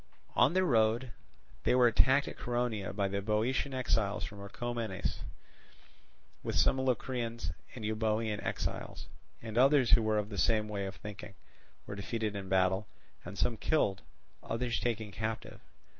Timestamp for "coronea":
2.35-2.91